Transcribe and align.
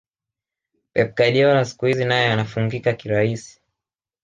pep 0.93 1.15
guardiola 1.17 1.65
siku 1.65 1.85
hizi 1.85 2.05
naye 2.05 2.31
anafungika 2.31 2.93
kirahisi 2.93 3.61